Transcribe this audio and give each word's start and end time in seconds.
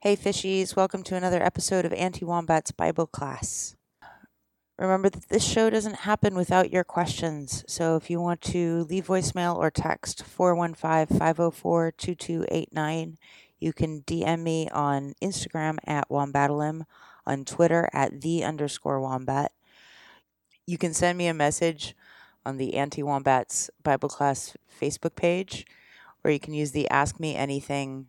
Hey, 0.00 0.14
fishies, 0.14 0.76
welcome 0.76 1.02
to 1.04 1.16
another 1.16 1.42
episode 1.42 1.86
of 1.86 1.92
Auntie 1.94 2.26
Wombat's 2.26 2.70
Bible 2.70 3.06
class. 3.06 3.76
Remember 4.78 5.08
that 5.08 5.30
this 5.30 5.42
show 5.42 5.70
doesn't 5.70 6.00
happen 6.00 6.34
without 6.34 6.70
your 6.70 6.84
questions. 6.84 7.64
So 7.66 7.96
if 7.96 8.10
you 8.10 8.20
want 8.20 8.42
to 8.42 8.84
leave 8.90 9.06
voicemail 9.06 9.56
or 9.56 9.70
text 9.70 10.22
415 10.22 11.18
504 11.18 11.92
2289, 11.92 13.16
you 13.58 13.72
can 13.72 14.02
DM 14.02 14.42
me 14.42 14.68
on 14.68 15.14
Instagram 15.22 15.78
at 15.86 16.10
Wombatalim, 16.10 16.84
on 17.24 17.46
Twitter 17.46 17.88
at 17.94 18.20
the 18.20 18.44
underscore 18.44 19.00
Wombat. 19.00 19.50
You 20.66 20.76
can 20.76 20.92
send 20.92 21.16
me 21.16 21.26
a 21.26 21.34
message 21.34 21.96
on 22.44 22.58
the 22.58 22.74
Auntie 22.74 23.02
Wombats 23.02 23.70
Bible 23.82 24.10
class 24.10 24.58
Facebook 24.78 25.16
page, 25.16 25.64
or 26.22 26.30
you 26.30 26.38
can 26.38 26.52
use 26.52 26.72
the 26.72 26.88
Ask 26.90 27.18
Me 27.18 27.34
Anything 27.34 28.08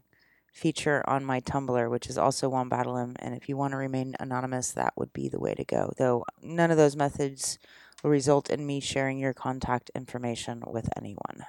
feature 0.57 1.03
on 1.07 1.23
my 1.23 1.39
Tumblr, 1.39 1.89
which 1.89 2.07
is 2.07 2.17
also 2.17 2.49
Wombatalim. 2.49 3.15
And 3.19 3.35
if 3.35 3.47
you 3.47 3.55
want 3.55 3.71
to 3.71 3.77
remain 3.77 4.15
anonymous, 4.19 4.71
that 4.71 4.93
would 4.97 5.13
be 5.13 5.29
the 5.29 5.39
way 5.39 5.53
to 5.53 5.63
go. 5.63 5.93
Though 5.97 6.25
none 6.41 6.71
of 6.71 6.77
those 6.77 6.95
methods 6.95 7.59
will 8.03 8.09
result 8.09 8.49
in 8.49 8.65
me 8.65 8.79
sharing 8.79 9.19
your 9.19 9.33
contact 9.33 9.91
information 9.95 10.63
with 10.67 10.89
anyone. 10.97 11.45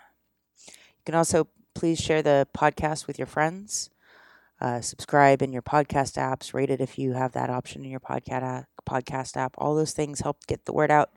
You 0.66 1.04
can 1.04 1.14
also 1.14 1.48
please 1.74 1.98
share 1.98 2.22
the 2.22 2.46
podcast 2.56 3.06
with 3.06 3.18
your 3.18 3.26
friends. 3.26 3.90
Uh, 4.60 4.80
subscribe 4.80 5.40
in 5.40 5.52
your 5.52 5.62
podcast 5.62 6.18
apps. 6.18 6.52
Rate 6.52 6.70
it 6.70 6.80
if 6.80 6.98
you 6.98 7.12
have 7.12 7.32
that 7.32 7.50
option 7.50 7.84
in 7.84 7.90
your 7.90 8.00
podcast 8.00 8.66
podcast 8.88 9.36
app. 9.36 9.54
All 9.58 9.74
those 9.74 9.92
things 9.92 10.20
help 10.20 10.46
get 10.46 10.64
the 10.64 10.72
word 10.72 10.90
out. 10.90 11.10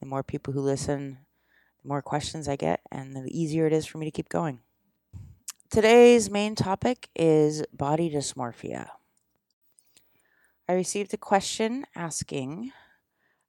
The 0.00 0.06
more 0.06 0.22
people 0.22 0.52
who 0.52 0.60
listen, 0.60 1.18
the 1.82 1.88
more 1.88 2.02
questions 2.02 2.48
I 2.48 2.56
get, 2.56 2.80
and 2.92 3.16
the 3.16 3.30
easier 3.30 3.66
it 3.66 3.72
is 3.72 3.86
for 3.86 3.98
me 3.98 4.06
to 4.06 4.10
keep 4.10 4.28
going. 4.28 4.60
Today's 5.68 6.30
main 6.30 6.54
topic 6.54 7.08
is 7.16 7.64
body 7.72 8.08
dysmorphia. 8.08 8.88
I 10.68 10.74
received 10.74 11.12
a 11.12 11.16
question 11.16 11.84
asking, 11.96 12.70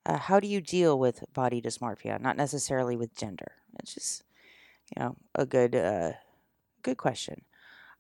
uh, 0.04 0.18
How 0.18 0.40
do 0.40 0.48
you 0.48 0.60
deal 0.60 0.98
with 0.98 1.24
body 1.34 1.62
dysmorphia? 1.62 2.20
Not 2.20 2.36
necessarily 2.36 2.98
with 2.98 3.16
gender. 3.16 3.52
It's 3.80 3.94
just, 3.94 4.24
you 4.96 5.04
know, 5.04 5.16
a 5.36 5.46
good, 5.46 5.76
uh, 5.76 6.14
good 6.82 6.98
question. 6.98 7.44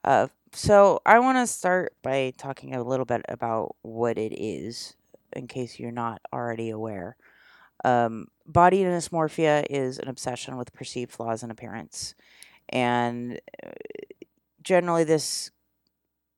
Uh, 0.03 0.27
so 0.51 0.99
I 1.05 1.19
want 1.19 1.37
to 1.37 1.45
start 1.45 1.93
by 2.01 2.33
talking 2.37 2.73
a 2.73 2.83
little 2.83 3.05
bit 3.05 3.21
about 3.29 3.75
what 3.83 4.17
it 4.17 4.33
is, 4.33 4.95
in 5.33 5.47
case 5.47 5.79
you're 5.79 5.91
not 5.91 6.21
already 6.33 6.71
aware. 6.71 7.17
Um, 7.85 8.27
body 8.47 8.83
dysmorphia 8.83 9.65
is 9.69 9.99
an 9.99 10.07
obsession 10.07 10.57
with 10.57 10.73
perceived 10.73 11.11
flaws 11.11 11.43
in 11.43 11.51
appearance, 11.51 12.15
and 12.69 13.39
uh, 13.63 13.69
generally 14.67 15.05
this 15.05 15.49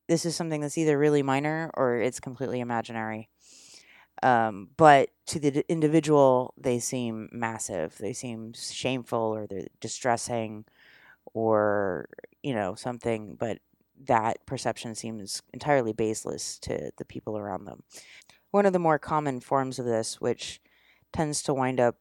this 0.07 0.25
is 0.25 0.35
something 0.35 0.61
that's 0.61 0.77
either 0.77 0.97
really 0.97 1.23
minor 1.23 1.71
or 1.75 1.97
it's 1.97 2.19
completely 2.19 2.59
imaginary. 2.59 3.29
Um, 4.23 4.69
but 4.75 5.09
to 5.27 5.39
the 5.39 5.63
individual, 5.71 6.53
they 6.57 6.79
seem 6.79 7.29
massive. 7.31 7.95
They 7.99 8.13
seem 8.13 8.53
shameful 8.53 9.19
or 9.19 9.45
they're 9.45 9.67
distressing 9.79 10.65
or, 11.33 12.09
you 12.41 12.55
know, 12.55 12.73
something. 12.73 13.35
But 13.39 13.59
that 14.07 14.45
perception 14.47 14.95
seems 14.95 15.43
entirely 15.53 15.93
baseless 15.93 16.57
to 16.59 16.91
the 16.97 17.05
people 17.05 17.37
around 17.37 17.65
them. 17.65 17.83
One 18.49 18.65
of 18.65 18.73
the 18.73 18.79
more 18.79 18.97
common 18.97 19.41
forms 19.41 19.77
of 19.77 19.85
this, 19.85 20.19
which 20.19 20.59
tends 21.13 21.43
to 21.43 21.53
wind 21.53 21.79
up 21.79 21.97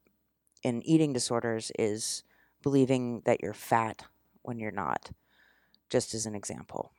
in 0.63 0.83
eating 0.83 1.13
disorders, 1.13 1.71
is 1.79 2.25
believing 2.63 3.21
that 3.27 3.43
you're 3.43 3.53
fat 3.53 4.05
when 4.43 4.59
you're 4.59 4.71
not, 4.71 5.11
just 5.91 6.15
as 6.15 6.27
an 6.27 6.35
example. 6.35 6.93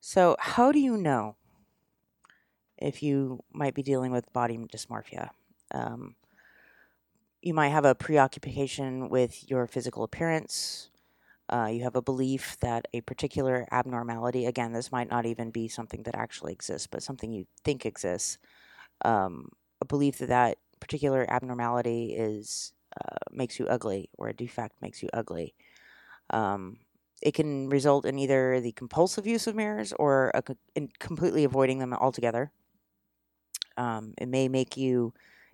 So, 0.00 0.36
how 0.38 0.72
do 0.72 0.78
you 0.78 0.96
know 0.96 1.36
if 2.78 3.02
you 3.02 3.42
might 3.52 3.74
be 3.74 3.82
dealing 3.82 4.12
with 4.12 4.32
body 4.32 4.56
dysmorphia? 4.56 5.30
Um, 5.72 6.16
you 7.42 7.54
might 7.54 7.68
have 7.68 7.84
a 7.84 7.94
preoccupation 7.94 9.08
with 9.08 9.48
your 9.48 9.66
physical 9.66 10.02
appearance. 10.02 10.90
Uh, 11.48 11.68
you 11.70 11.84
have 11.84 11.94
a 11.94 12.02
belief 12.02 12.56
that 12.60 12.88
a 12.92 13.00
particular 13.02 13.66
abnormality, 13.70 14.46
again, 14.46 14.72
this 14.72 14.90
might 14.90 15.08
not 15.08 15.26
even 15.26 15.50
be 15.50 15.68
something 15.68 16.02
that 16.02 16.16
actually 16.16 16.52
exists, 16.52 16.88
but 16.88 17.02
something 17.02 17.32
you 17.32 17.46
think 17.62 17.86
exists, 17.86 18.38
um, 19.04 19.48
a 19.80 19.84
belief 19.84 20.18
that 20.18 20.28
that 20.28 20.58
particular 20.80 21.24
abnormality 21.28 22.14
is 22.16 22.72
uh, 23.00 23.16
makes 23.30 23.58
you 23.58 23.66
ugly 23.66 24.08
or 24.16 24.28
a 24.28 24.34
defect 24.34 24.80
makes 24.82 25.02
you 25.02 25.08
ugly. 25.12 25.54
Um, 26.30 26.78
it 27.22 27.34
can 27.34 27.68
result 27.68 28.04
in 28.04 28.18
either 28.18 28.60
the 28.60 28.72
compulsive 28.72 29.26
use 29.26 29.46
of 29.46 29.54
mirrors 29.54 29.92
or 29.98 30.30
a, 30.34 30.42
completely 30.98 31.44
avoiding 31.44 31.78
them 31.78 31.92
altogether. 31.92 32.50
Um, 33.76 34.14
it 34.18 34.28
may 34.28 34.48
make 34.48 34.76
you 34.76 35.12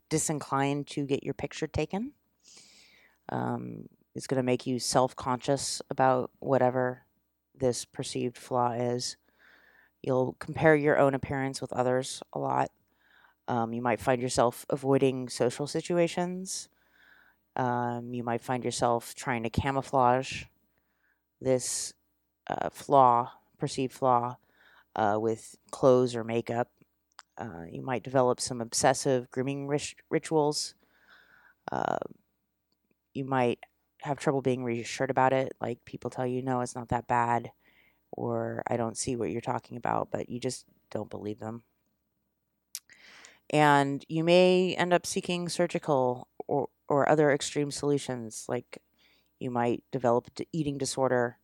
disinclined 0.09 0.87
to 0.89 1.07
get 1.07 1.25
your 1.25 1.35
picture 1.35 1.67
taken. 1.67 2.13
Um, 3.29 3.87
it's 4.15 4.27
going 4.27 4.39
to 4.39 4.43
make 4.43 4.67
you 4.67 4.79
self 4.79 5.17
conscious 5.17 5.81
about 5.91 6.31
whatever 6.39 7.07
this 7.59 7.85
perceived 7.85 8.37
flaw 8.37 8.73
is. 8.73 9.17
You'll 10.03 10.37
compare 10.39 10.75
your 10.75 10.99
own 10.99 11.15
appearance 11.15 11.61
with 11.61 11.73
others 11.73 12.23
a 12.33 12.39
lot. 12.39 12.71
Um, 13.49 13.73
you 13.73 13.83
might 13.83 14.01
find 14.01 14.21
yourself 14.21 14.67
avoiding 14.69 15.29
social 15.29 15.67
situations. 15.67 16.69
Um, 17.55 18.13
you 18.13 18.23
might 18.23 18.41
find 18.43 18.65
yourself 18.65 19.15
trying 19.15 19.43
to 19.45 19.51
camouflage 19.51 20.45
this 21.43 21.95
uh, 22.49 22.71
flaw, 22.71 23.33
perceived 23.59 23.93
flaw, 23.93 24.37
uh, 24.97 25.19
with 25.21 25.57
clothes 25.71 26.15
or 26.15 26.25
makeup. 26.25 26.71
Uh, 27.39 27.65
you 27.71 27.83
might 27.83 28.03
develop 28.03 28.41
some 28.41 28.61
obsessive 28.61 29.31
grooming 29.31 29.67
rit- 29.67 29.95
rituals. 30.11 30.75
Uh, 31.71 31.99
you 33.15 33.25
might 33.25 33.61
have 34.03 34.19
trouble 34.19 34.43
being 34.43 34.65
reassured 34.65 35.11
about 35.11 35.33
it. 35.33 35.53
Like 35.61 35.85
people 35.85 36.11
tell 36.11 36.27
you, 36.27 36.43
no, 36.43 36.61
it's 36.61 36.75
not 36.75 36.89
that 36.89 37.07
bad, 37.07 37.53
or 38.11 38.63
I 38.67 38.77
don't 38.77 38.97
see 38.97 39.17
what 39.17 39.31
you're 39.31 39.41
talking 39.41 39.77
about, 39.77 40.11
but 40.11 40.29
you 40.29 40.41
just 40.41 40.67
don't 40.91 41.11
believe 41.11 41.39
them. 41.39 41.63
And 43.51 44.05
you 44.09 44.25
may 44.25 44.75
end 44.77 44.93
up 44.93 45.07
seeking 45.07 45.49
surgical 45.49 46.29
or, 46.47 46.69
or 46.89 47.09
other 47.09 47.31
extreme 47.31 47.71
solutions, 47.71 48.47
like 48.49 48.79
you 49.43 49.51
might 49.51 49.83
develop 49.91 50.29
eating 50.53 50.79
disorder. 50.79 51.39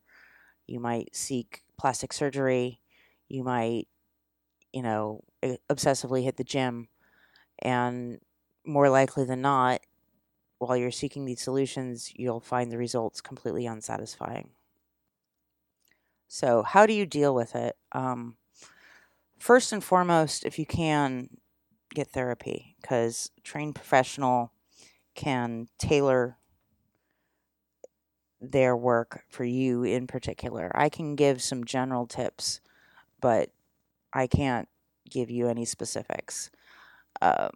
You 0.69 0.79
might 0.79 1.15
seek 1.15 1.65
plastic 1.77 2.13
surgery. 2.13 2.81
You 3.29 3.43
might, 3.43 3.89
you 4.73 4.83
know, 4.83 5.25
obsessively 5.69 6.23
hit 6.23 6.37
the 6.37 6.45
gym. 6.45 6.89
And 7.59 8.21
more 8.65 8.89
likely 8.89 9.25
than 9.25 9.43
not, 9.43 9.81
while 10.59 10.77
you're 10.77 10.93
seeking 10.93 11.25
these 11.25 11.41
solutions, 11.41 12.13
you'll 12.15 12.41
find 12.41 12.71
the 12.71 12.79
results 12.79 13.21
completely 13.21 13.67
unsatisfying. 13.67 14.51
So, 16.29 16.63
how 16.63 16.87
do 16.87 16.93
you 16.93 17.07
deal 17.07 17.35
with 17.35 17.57
it? 17.57 17.77
Um, 17.93 18.37
first 19.39 19.73
and 19.73 19.83
foremost, 19.83 20.45
if 20.45 20.59
you 20.59 20.67
can, 20.67 21.39
get 21.95 22.09
therapy 22.09 22.77
because 22.81 23.31
trained 23.43 23.75
professional 23.75 24.53
can 25.15 25.69
tailor 25.79 26.38
their 28.41 28.77
work 28.77 29.25
for 29.29 29.45
you 29.45 29.83
in 29.83 30.07
particular. 30.07 30.71
I 30.75 30.89
can 30.89 31.17
give 31.17 31.43
some 31.43 31.65
general 31.65 32.07
tips, 32.07 32.61
but 33.21 33.51
I 34.13 34.27
can't 34.27 34.69
give 35.09 35.31
you 35.31 35.49
any 35.49 35.65
specifics. 35.65 36.51
Um, 37.21 37.51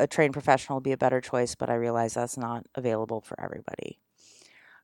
a 0.00 0.06
trained 0.06 0.32
professional 0.32 0.76
would 0.76 0.84
be 0.84 0.92
a 0.92 0.96
better 0.96 1.20
choice, 1.20 1.54
but 1.54 1.70
I 1.70 1.74
realize 1.74 2.14
that's 2.14 2.36
not 2.36 2.66
available 2.74 3.20
for 3.20 3.40
everybody. 3.40 3.98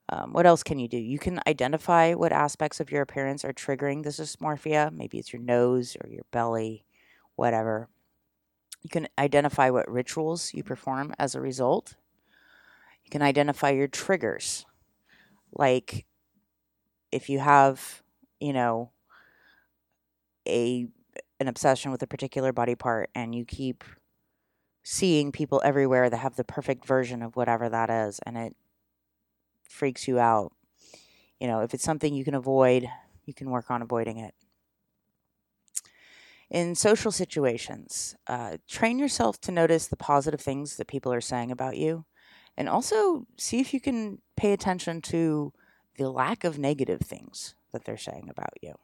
Um, 0.09 0.33
what 0.33 0.45
else 0.45 0.63
can 0.63 0.79
you 0.79 0.89
do? 0.89 0.99
You 0.99 1.19
can 1.19 1.41
identify 1.47 2.13
what 2.15 2.33
aspects 2.33 2.81
of 2.81 2.91
your 2.91 3.03
appearance 3.03 3.45
are 3.45 3.53
triggering 3.53 4.03
this 4.03 4.21
dysmorphia. 4.21 4.93
Maybe 4.93 5.19
it's 5.19 5.33
your 5.33 5.41
nose 5.41 5.97
or 6.03 6.11
your 6.11 6.25
belly, 6.31 6.85
whatever. 7.37 7.89
You 8.83 8.91
can 8.91 9.09
identify 9.19 9.71
what 9.71 9.91
rituals 9.91 10.53
you 10.53 10.63
perform 10.63 11.15
as 11.19 11.35
a 11.35 11.41
result. 11.41 11.95
You 13.03 13.11
can 13.11 13.23
identify 13.23 13.71
your 13.71 13.89
triggers. 13.89 14.67
Like 15.55 16.07
if 17.13 17.29
you 17.29 17.39
have, 17.39 18.03
you 18.41 18.53
know, 18.53 18.91
a 20.47 20.87
an 21.41 21.49
obsession 21.49 21.91
with 21.91 22.03
a 22.03 22.07
particular 22.07 22.53
body 22.53 22.75
part 22.75 23.11
and 23.15 23.35
you 23.35 23.45
keep 23.45 23.83
seeing 24.85 25.33
people 25.33 25.61
everywhere 25.65 26.09
that 26.11 26.19
have 26.19 26.37
the 26.37 26.45
perfect 26.45 26.87
version 26.87 27.23
of 27.23 27.37
whatever 27.37 27.69
that 27.69 27.91
is 27.91 28.21
and 28.27 28.37
it 28.37 28.57
freaks 29.69 30.07
you 30.09 30.19
out. 30.19 30.53
You 31.41 31.49
know, 31.49 31.61
if 31.61 31.75
it's 31.75 31.85
something 31.85 32.15
you 32.15 32.25
can 32.25 32.35
avoid, 32.35 32.89
you 33.27 33.35
can 33.35 33.51
work 33.51 33.71
on 33.71 33.83
avoiding 33.83 34.19
it. 34.19 34.35
In 36.51 36.75
social 36.75 37.11
situations, 37.11 38.15
uh, 38.27 38.59
train 38.69 38.99
yourself 38.99 39.41
to 39.43 39.53
notice 39.53 39.87
the 39.89 39.97
positive 39.97 40.41
things 40.41 40.77
that 40.77 40.87
people 40.87 41.13
are 41.13 41.21
saying 41.21 41.51
about 41.51 41.77
you 41.77 42.05
and 42.57 42.69
also 42.69 43.27
see 43.37 43.61
if 43.61 43.75
you 43.75 43.81
can 43.81 44.19
pay 44.37 44.53
attention 44.53 45.01
to 45.03 45.53
the 45.97 46.11
lack 46.11 46.45
of 46.45 46.59
negative 46.59 47.01
things 47.01 47.55
that 47.73 47.85
they're 47.85 47.97
saying 47.97 48.29
about 48.29 48.53
you. 48.63 48.75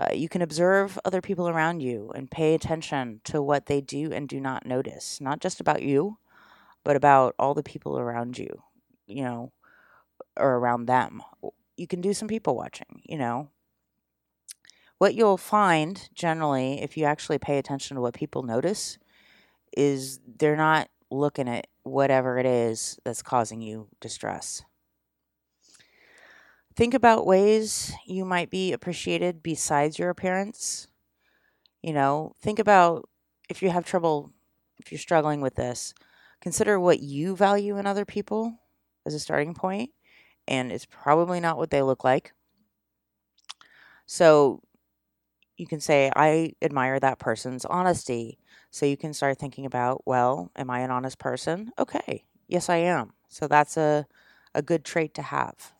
Uh, 0.00 0.12
you 0.12 0.28
can 0.28 0.42
observe 0.42 0.98
other 1.04 1.20
people 1.20 1.48
around 1.48 1.80
you 1.80 2.10
and 2.14 2.30
pay 2.30 2.54
attention 2.54 3.20
to 3.24 3.42
what 3.42 3.66
they 3.66 3.80
do 3.80 4.12
and 4.12 4.28
do 4.28 4.40
not 4.40 4.64
notice, 4.64 5.20
not 5.20 5.40
just 5.40 5.60
about 5.60 5.82
you, 5.82 6.18
but 6.84 6.96
about 6.96 7.34
all 7.38 7.54
the 7.54 7.62
people 7.62 7.98
around 7.98 8.38
you, 8.38 8.62
you 9.06 9.22
know, 9.22 9.52
or 10.36 10.56
around 10.56 10.86
them. 10.86 11.22
You 11.76 11.86
can 11.86 12.00
do 12.00 12.14
some 12.14 12.28
people 12.28 12.56
watching, 12.56 13.02
you 13.04 13.18
know. 13.18 13.48
What 14.98 15.14
you'll 15.14 15.38
find 15.38 16.08
generally, 16.14 16.80
if 16.82 16.96
you 16.96 17.04
actually 17.04 17.38
pay 17.38 17.58
attention 17.58 17.96
to 17.96 18.00
what 18.00 18.14
people 18.14 18.42
notice, 18.42 18.98
is 19.76 20.20
they're 20.38 20.56
not 20.56 20.88
looking 21.10 21.48
at 21.48 21.66
whatever 21.82 22.38
it 22.38 22.46
is 22.46 22.98
that's 23.04 23.22
causing 23.22 23.60
you 23.60 23.88
distress. 24.00 24.62
Think 26.76 26.94
about 26.94 27.26
ways 27.26 27.92
you 28.06 28.24
might 28.24 28.50
be 28.50 28.72
appreciated 28.72 29.42
besides 29.42 29.98
your 29.98 30.10
appearance. 30.10 30.88
You 31.82 31.92
know, 31.92 32.32
think 32.40 32.58
about 32.58 33.08
if 33.48 33.62
you 33.62 33.70
have 33.70 33.84
trouble, 33.84 34.30
if 34.78 34.92
you're 34.92 34.98
struggling 34.98 35.40
with 35.40 35.56
this, 35.56 35.94
consider 36.40 36.78
what 36.78 37.00
you 37.00 37.34
value 37.36 37.76
in 37.76 37.86
other 37.86 38.04
people 38.04 38.58
as 39.04 39.14
a 39.14 39.20
starting 39.20 39.54
point, 39.54 39.90
and 40.46 40.70
it's 40.70 40.86
probably 40.86 41.40
not 41.40 41.56
what 41.56 41.70
they 41.70 41.82
look 41.82 42.04
like. 42.04 42.32
So 44.06 44.62
you 45.60 45.66
can 45.66 45.78
say, 45.78 46.10
I 46.16 46.54
admire 46.62 46.98
that 46.98 47.18
person's 47.18 47.66
honesty. 47.66 48.38
So 48.70 48.86
you 48.86 48.96
can 48.96 49.12
start 49.12 49.38
thinking 49.38 49.66
about, 49.66 50.06
well, 50.06 50.50
am 50.56 50.70
I 50.70 50.80
an 50.80 50.90
honest 50.90 51.18
person? 51.18 51.70
Okay, 51.78 52.24
yes, 52.48 52.70
I 52.70 52.76
am. 52.76 53.12
So 53.28 53.46
that's 53.46 53.76
a, 53.76 54.06
a 54.54 54.62
good 54.62 54.86
trait 54.86 55.12
to 55.14 55.22
have. 55.22 55.72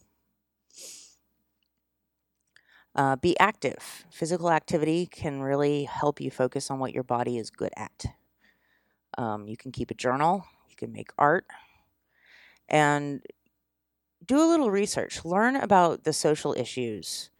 Uh, 2.94 3.16
be 3.16 3.38
active. 3.38 4.04
Physical 4.10 4.50
activity 4.50 5.06
can 5.06 5.40
really 5.40 5.84
help 5.84 6.20
you 6.20 6.30
focus 6.30 6.70
on 6.70 6.78
what 6.78 6.92
your 6.92 7.04
body 7.04 7.38
is 7.38 7.48
good 7.48 7.72
at. 7.76 8.04
Um, 9.16 9.48
you 9.48 9.56
can 9.56 9.72
keep 9.72 9.90
a 9.90 9.94
journal, 9.94 10.44
you 10.68 10.76
can 10.76 10.92
make 10.92 11.10
art, 11.16 11.46
and 12.68 13.22
do 14.24 14.36
a 14.36 14.46
little 14.46 14.70
research. 14.70 15.24
Learn 15.24 15.56
about 15.56 16.04
the 16.04 16.12
social 16.12 16.52
issues 16.54 17.30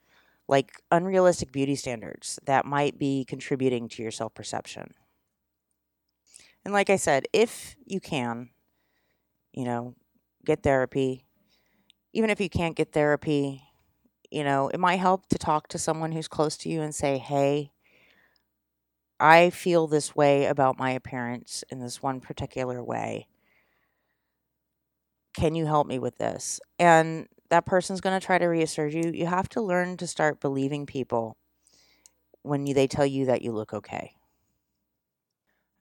like 0.50 0.82
unrealistic 0.90 1.52
beauty 1.52 1.76
standards 1.76 2.40
that 2.44 2.66
might 2.66 2.98
be 2.98 3.24
contributing 3.24 3.88
to 3.88 4.02
your 4.02 4.10
self 4.10 4.34
perception. 4.34 4.92
And 6.64 6.74
like 6.74 6.90
I 6.90 6.96
said, 6.96 7.26
if 7.32 7.76
you 7.86 8.00
can, 8.00 8.50
you 9.52 9.64
know, 9.64 9.94
get 10.44 10.64
therapy, 10.64 11.24
even 12.12 12.30
if 12.30 12.40
you 12.40 12.50
can't 12.50 12.76
get 12.76 12.92
therapy, 12.92 13.62
you 14.28 14.42
know, 14.42 14.68
it 14.68 14.80
might 14.80 14.96
help 14.96 15.28
to 15.28 15.38
talk 15.38 15.68
to 15.68 15.78
someone 15.78 16.10
who's 16.10 16.28
close 16.28 16.56
to 16.58 16.68
you 16.68 16.82
and 16.82 16.92
say, 16.92 17.18
hey, 17.18 17.70
I 19.20 19.50
feel 19.50 19.86
this 19.86 20.16
way 20.16 20.46
about 20.46 20.78
my 20.78 20.90
appearance 20.90 21.62
in 21.70 21.78
this 21.78 22.02
one 22.02 22.20
particular 22.20 22.82
way. 22.82 23.28
Can 25.32 25.54
you 25.54 25.66
help 25.66 25.86
me 25.86 26.00
with 26.00 26.18
this? 26.18 26.58
And 26.80 27.28
that 27.50 27.66
person's 27.66 28.00
going 28.00 28.18
to 28.18 28.24
try 28.24 28.38
to 28.38 28.46
reassure 28.46 28.86
you. 28.86 29.10
You 29.12 29.26
have 29.26 29.48
to 29.50 29.60
learn 29.60 29.96
to 29.98 30.06
start 30.06 30.40
believing 30.40 30.86
people 30.86 31.36
when 32.42 32.66
you, 32.66 32.74
they 32.74 32.86
tell 32.86 33.04
you 33.06 33.26
that 33.26 33.42
you 33.42 33.52
look 33.52 33.74
okay. 33.74 34.14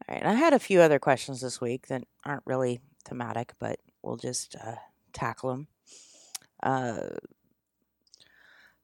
All 0.08 0.16
right, 0.16 0.26
I 0.26 0.34
had 0.34 0.54
a 0.54 0.60
few 0.60 0.82
other 0.82 1.00
questions 1.00 1.42
this 1.42 1.62
week 1.62 1.88
that 1.88 2.04
aren't 2.26 2.44
really 2.46 2.82
thematic, 3.06 3.54
but 3.60 3.80
we'll 4.02 4.18
just 4.18 4.56
uh, 4.56 4.76
tackle 5.14 5.52
them. 5.52 5.68
Uh, 6.62 7.02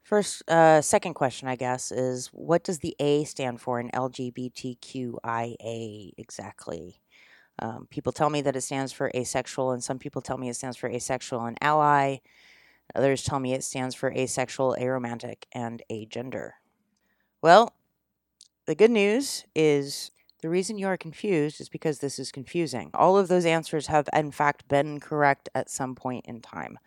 first, 0.03 0.43
uh, 0.49 0.81
second 0.81 1.15
question, 1.15 1.47
I 1.47 1.55
guess, 1.55 1.91
is 1.91 2.27
what 2.27 2.63
does 2.63 2.79
the 2.79 2.95
A 2.99 3.23
stand 3.23 3.59
for 3.59 3.79
in 3.79 3.89
LGBTQIA 3.89 5.23
exactly? 6.17 7.01
Um, 7.59 7.87
people 7.89 8.11
tell 8.11 8.29
me 8.29 8.41
that 8.41 8.55
it 8.55 8.61
stands 8.61 8.91
for 8.91 9.11
asexual, 9.15 9.71
and 9.71 9.83
some 9.83 9.97
people 9.97 10.21
tell 10.21 10.37
me 10.37 10.49
it 10.49 10.55
stands 10.55 10.77
for 10.77 10.89
asexual 10.89 11.45
and 11.45 11.57
ally. 11.61 12.17
Others 12.93 13.23
tell 13.23 13.39
me 13.39 13.53
it 13.53 13.63
stands 13.63 13.95
for 13.95 14.11
asexual, 14.11 14.75
aromantic, 14.79 15.43
and 15.51 15.81
agender. 15.91 16.51
Well, 17.41 17.73
the 18.65 18.75
good 18.75 18.91
news 18.91 19.45
is 19.55 20.11
the 20.41 20.49
reason 20.49 20.77
you 20.77 20.87
are 20.87 20.97
confused 20.97 21.59
is 21.59 21.69
because 21.69 21.99
this 21.99 22.19
is 22.19 22.31
confusing. 22.31 22.91
All 22.93 23.17
of 23.17 23.27
those 23.27 23.45
answers 23.45 23.87
have, 23.87 24.07
in 24.13 24.31
fact, 24.31 24.67
been 24.67 24.99
correct 24.99 25.49
at 25.55 25.69
some 25.69 25.95
point 25.95 26.25
in 26.27 26.41
time. 26.41 26.77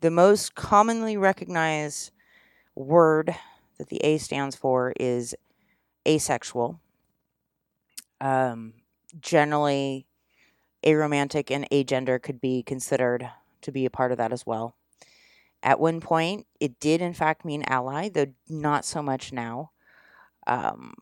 The 0.00 0.10
most 0.10 0.54
commonly 0.54 1.16
recognized 1.16 2.10
word 2.74 3.34
that 3.78 3.88
the 3.88 3.98
A 4.04 4.18
stands 4.18 4.56
for 4.56 4.92
is 4.98 5.34
asexual. 6.06 6.80
Um, 8.20 8.74
generally, 9.20 10.06
aromantic 10.84 11.50
and 11.50 11.68
agender 11.70 12.22
could 12.22 12.40
be 12.40 12.62
considered 12.62 13.30
to 13.62 13.72
be 13.72 13.84
a 13.84 13.90
part 13.90 14.12
of 14.12 14.18
that 14.18 14.32
as 14.32 14.46
well. 14.46 14.74
At 15.62 15.80
one 15.80 16.00
point, 16.00 16.46
it 16.60 16.80
did 16.80 17.02
in 17.02 17.12
fact 17.14 17.44
mean 17.44 17.62
ally, 17.66 18.08
though 18.08 18.26
not 18.48 18.84
so 18.84 19.02
much 19.02 19.32
now. 19.32 19.72
Um, 20.46 20.94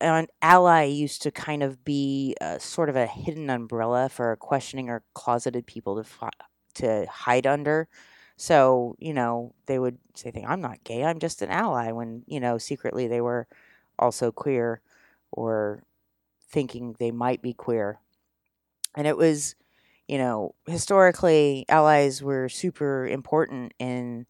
an 0.00 0.26
ally 0.42 0.84
used 0.84 1.22
to 1.22 1.30
kind 1.30 1.62
of 1.62 1.84
be 1.84 2.34
a, 2.40 2.60
sort 2.60 2.88
of 2.88 2.96
a 2.96 3.06
hidden 3.06 3.48
umbrella 3.48 4.08
for 4.08 4.36
questioning 4.36 4.90
or 4.90 5.02
closeted 5.14 5.66
people 5.66 6.02
to 6.02 6.30
to 6.74 7.06
hide 7.10 7.46
under. 7.46 7.88
So 8.36 8.96
you 8.98 9.14
know 9.14 9.54
they 9.66 9.78
would 9.78 9.98
say, 10.14 10.30
"Thing 10.30 10.44
"I'm 10.46 10.60
not 10.60 10.84
gay. 10.84 11.04
I'm 11.04 11.18
just 11.18 11.40
an 11.42 11.50
ally," 11.50 11.92
when 11.92 12.22
you 12.26 12.40
know 12.40 12.58
secretly 12.58 13.06
they 13.08 13.20
were 13.22 13.46
also 13.98 14.30
queer 14.30 14.82
or 15.32 15.82
thinking 16.50 16.96
they 16.98 17.10
might 17.12 17.42
be 17.42 17.54
queer. 17.54 18.00
And 18.96 19.06
it 19.06 19.16
was 19.16 19.54
you 20.08 20.18
know, 20.18 20.54
historically, 20.66 21.64
allies 21.68 22.22
were 22.22 22.48
super 22.48 23.06
important 23.06 23.74
in 23.78 24.26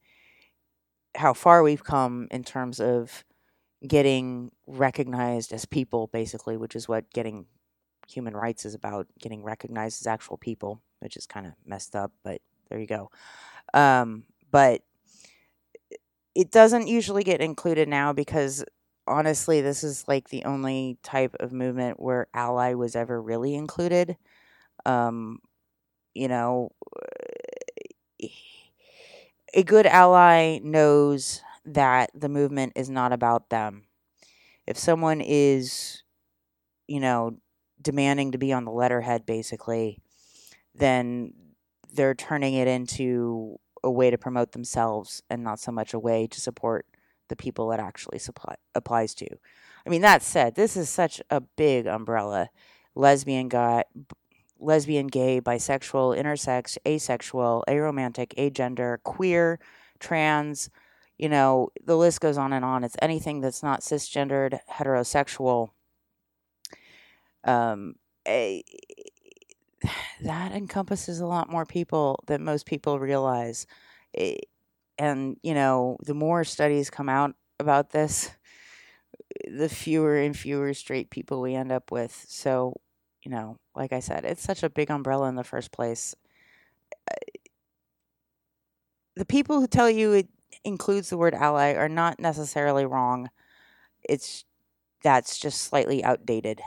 how 1.17 1.32
far 1.32 1.62
we've 1.62 1.84
come 1.84 2.28
in 2.31 2.44
terms 2.44 2.81
of 2.81 3.25
getting 3.87 4.50
recognized 4.67 5.52
as 5.52 5.64
people, 5.64 6.08
basically, 6.08 6.56
which 6.56 6.76
is 6.76 6.88
what 6.88 7.11
getting 7.12 7.46
human 8.08 8.34
rights 8.34 8.64
is 8.64 8.75
about 8.75 9.06
getting 9.19 9.43
recognized 9.43 10.02
as 10.02 10.06
actual 10.06 10.37
people, 10.37 10.81
which 11.00 11.17
is 11.17 11.26
kind 11.26 11.46
of 11.46 11.52
messed 11.64 11.96
up, 11.96 12.12
but 12.22 12.40
there 12.69 12.79
you 12.79 12.87
go. 12.87 13.11
Um, 13.75 14.25
but 14.50 14.82
it 16.34 16.50
doesn't 16.50 16.87
usually 16.87 17.25
get 17.25 17.40
included 17.40 17.88
now 17.88 18.12
because 18.12 18.64
honestly, 19.06 19.61
this 19.61 19.82
is 19.84 20.05
like 20.06 20.29
the 20.29 20.44
only 20.44 20.98
type 21.03 21.34
of 21.41 21.53
movement 21.53 22.00
where 22.00 22.27
ally 22.34 22.74
was 22.74 22.96
ever 22.96 23.20
really 23.20 23.55
included. 23.55 24.17
Um, 24.84 25.41
you 26.17 26.29
know, 26.29 26.70
eh, 28.23 28.29
a 29.55 29.63
good 29.63 29.87
ally 29.87 30.58
knows 30.63 31.43
that 31.65 32.11
the 32.15 32.29
movement 32.29 32.73
is 32.77 32.89
not 32.89 33.13
about 33.13 33.51
them. 33.51 33.85
If 34.67 34.79
someone 34.79 35.20
is, 35.20 36.03
you 36.89 37.01
know, 37.01 37.39
demanding 37.81 38.32
to 38.32 38.39
be 38.39 38.53
on 38.53 38.65
the 38.65 38.73
letterhead, 38.73 39.27
basically, 39.27 39.99
then 40.75 41.32
they're 41.93 42.15
turning 42.15 42.55
it 42.55 42.69
into 42.69 43.58
a 43.85 43.91
way 43.91 44.11
to 44.11 44.19
promote 44.19 44.53
themselves 44.53 45.23
and 45.31 45.44
not 45.44 45.61
so 45.61 45.70
much 45.70 45.94
a 45.94 45.99
way 45.99 46.27
to 46.27 46.41
support 46.41 46.87
the 47.29 47.37
people 47.37 47.73
it 47.73 47.81
actually 47.81 48.19
supply, 48.19 48.56
applies 48.75 49.15
to. 49.15 49.27
I 49.87 49.91
mean, 49.91 50.03
that 50.03 50.23
said, 50.23 50.55
this 50.55 50.77
is 50.77 50.89
such 50.89 51.20
a 51.31 51.41
big 51.41 51.87
umbrella. 51.87 52.51
Lesbian, 52.94 53.49
guy, 53.49 53.85
lesbian, 54.58 55.06
gay, 55.06 55.41
bisexual, 55.41 56.19
intersex, 56.19 56.79
asexual, 56.86 57.65
aromantic, 57.69 58.34
agender, 58.36 58.98
queer, 59.03 59.58
trans, 59.98 60.70
you 61.19 61.29
know, 61.29 61.70
the 61.84 61.96
list 61.96 62.20
goes 62.20 62.36
on 62.36 62.53
and 62.53 62.65
on. 62.65 62.84
It's 62.84 62.96
anything 63.01 63.41
that's 63.41 63.63
not 63.63 63.81
cisgendered, 63.81 64.58
heterosexual. 64.70 65.70
Um, 67.44 67.94
a, 68.27 68.65
that 70.22 70.53
encompasses 70.53 71.20
a 71.20 71.27
lot 71.27 71.51
more 71.51 71.65
people 71.65 72.22
than 72.27 72.44
most 72.44 72.67
people 72.67 72.98
realize. 72.98 73.67
and, 74.98 75.36
you 75.43 75.55
know, 75.55 75.96
the 76.05 76.15
more 76.15 76.44
studies 76.44 76.91
come 76.91 77.08
out 77.08 77.34
about 77.60 77.91
this, 77.91 78.31
the 79.46 79.69
fewer 79.69 80.17
and 80.17 80.36
fewer 80.36 80.75
straight 80.75 81.10
people 81.10 81.41
we 81.41 81.55
end 81.55 81.72
up 81.72 81.91
with. 81.91 82.25
So, 82.29 82.81
you 83.26 83.32
know, 83.32 83.58
like 83.74 83.92
I 83.92 83.98
said, 83.98 84.24
it's 84.24 84.44
such 84.44 84.62
a 84.62 84.70
big 84.70 84.88
umbrella 84.88 85.28
in 85.28 85.34
the 85.34 85.42
first 85.42 85.72
place. 85.72 86.14
The 89.16 89.24
people 89.24 89.58
who 89.58 89.66
tell 89.66 89.90
you 89.90 90.12
it 90.12 90.28
includes 90.62 91.10
the 91.10 91.16
word 91.16 91.34
ally 91.34 91.74
are 91.74 91.88
not 91.88 92.20
necessarily 92.20 92.86
wrong. 92.86 93.28
It's 94.08 94.44
that's 95.02 95.40
just 95.40 95.62
slightly 95.62 96.04
outdated. 96.04 96.60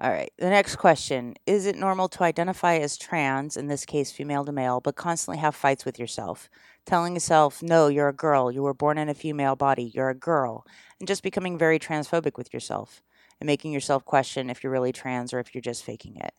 All 0.00 0.10
right. 0.10 0.30
The 0.38 0.50
next 0.50 0.76
question 0.76 1.34
Is 1.46 1.66
it 1.66 1.74
normal 1.74 2.08
to 2.10 2.22
identify 2.22 2.76
as 2.76 2.96
trans, 2.96 3.56
in 3.56 3.66
this 3.66 3.84
case 3.84 4.12
female 4.12 4.44
to 4.44 4.52
male, 4.52 4.80
but 4.80 4.94
constantly 4.94 5.38
have 5.38 5.56
fights 5.56 5.84
with 5.84 5.98
yourself? 5.98 6.48
Telling 6.84 7.14
yourself, 7.14 7.60
no, 7.60 7.88
you're 7.88 8.08
a 8.08 8.12
girl, 8.12 8.52
you 8.52 8.62
were 8.62 8.72
born 8.72 8.98
in 8.98 9.08
a 9.08 9.14
female 9.14 9.56
body, 9.56 9.90
you're 9.92 10.10
a 10.10 10.14
girl, 10.14 10.64
and 11.00 11.08
just 11.08 11.24
becoming 11.24 11.58
very 11.58 11.80
transphobic 11.80 12.36
with 12.38 12.54
yourself 12.54 13.02
and 13.40 13.46
making 13.46 13.72
yourself 13.72 14.04
question 14.04 14.50
if 14.50 14.62
you're 14.62 14.72
really 14.72 14.92
trans 14.92 15.32
or 15.32 15.38
if 15.40 15.54
you're 15.54 15.62
just 15.62 15.84
faking 15.84 16.16
it. 16.16 16.32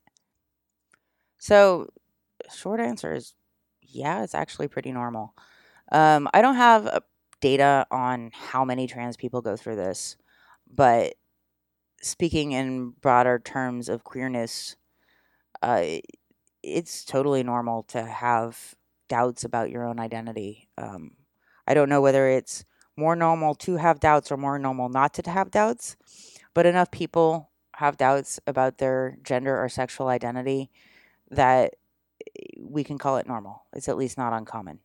So, 1.37 1.89
short 2.53 2.79
answer 2.79 3.13
is 3.13 3.33
yeah, 3.81 4.23
it's 4.23 4.35
actually 4.35 4.67
pretty 4.67 4.91
normal. 4.91 5.33
Um, 5.91 6.27
I 6.33 6.41
don't 6.41 6.55
have 6.55 7.03
data 7.39 7.85
on 7.91 8.31
how 8.33 8.65
many 8.65 8.87
trans 8.87 9.17
people 9.17 9.41
go 9.41 9.55
through 9.55 9.77
this, 9.77 10.17
but 10.69 11.13
speaking 12.01 12.51
in 12.51 12.91
broader 13.01 13.39
terms 13.39 13.89
of 13.89 14.03
queerness, 14.03 14.75
uh, 15.61 15.83
it's 16.63 17.05
totally 17.05 17.43
normal 17.43 17.83
to 17.83 18.03
have 18.03 18.75
doubts 19.07 19.43
about 19.43 19.69
your 19.69 19.85
own 19.85 19.99
identity. 19.99 20.67
Um, 20.77 21.11
I 21.65 21.73
don't 21.73 21.89
know 21.89 22.01
whether 22.01 22.27
it's 22.27 22.65
more 22.95 23.15
normal 23.15 23.55
to 23.55 23.77
have 23.77 23.99
doubts 23.99 24.31
or 24.31 24.37
more 24.37 24.57
normal 24.57 24.89
not 24.89 25.13
to 25.15 25.29
have 25.29 25.51
doubts, 25.51 25.95
but 26.57 26.65
enough 26.65 26.89
people 26.89 27.51
have 27.75 27.97
doubts 27.97 28.39
about 28.47 28.79
their 28.79 29.19
gender 29.21 29.63
or 29.63 29.69
sexual 29.69 30.07
identity 30.07 30.71
that 31.29 31.75
we 32.59 32.83
can 32.83 32.97
call 32.97 33.17
it 33.17 33.27
normal. 33.27 33.67
It's 33.73 33.87
at 33.87 33.95
least 33.95 34.17
not 34.17 34.33
uncommon. 34.33 34.79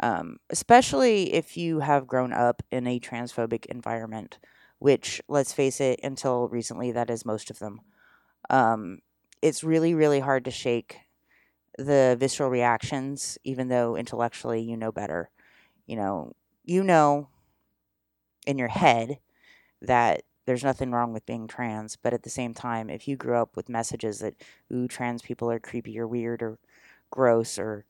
Um, 0.00 0.38
especially 0.50 1.32
if 1.32 1.56
you 1.56 1.78
have 1.78 2.08
grown 2.08 2.32
up 2.32 2.64
in 2.72 2.88
a 2.88 2.98
transphobic 2.98 3.66
environment 3.66 4.38
which, 4.80 5.22
let's 5.28 5.52
face 5.52 5.80
it, 5.80 6.00
until 6.02 6.48
recently, 6.48 6.90
that 6.90 7.08
is 7.08 7.24
most 7.24 7.50
of 7.50 7.60
them. 7.60 7.80
Um, 8.50 8.98
it's 9.40 9.62
really, 9.62 9.94
really 9.94 10.18
hard 10.18 10.44
to 10.46 10.50
shake 10.50 11.02
the 11.76 12.16
visceral 12.18 12.50
reactions, 12.50 13.38
even 13.44 13.68
though 13.68 13.94
intellectually 13.94 14.60
you 14.60 14.76
know 14.76 14.90
better. 14.90 15.30
You 15.86 15.94
know, 15.94 16.34
you 16.64 16.82
know 16.82 17.28
in 18.44 18.58
your 18.58 18.66
head 18.66 19.20
that 19.82 20.22
there's 20.48 20.64
nothing 20.64 20.90
wrong 20.90 21.12
with 21.12 21.26
being 21.26 21.46
trans, 21.46 21.96
but 21.96 22.12
at 22.12 22.24
the 22.24 22.30
same 22.30 22.54
time, 22.54 22.90
if 22.90 23.06
you 23.06 23.16
grew 23.16 23.36
up 23.36 23.56
with 23.56 23.68
messages 23.68 24.18
that, 24.18 24.34
ooh, 24.72 24.88
trans 24.88 25.22
people 25.22 25.50
are 25.50 25.60
creepy 25.60 25.98
or 25.98 26.08
weird 26.08 26.42
or 26.42 26.58
gross 27.10 27.58
or 27.58 27.84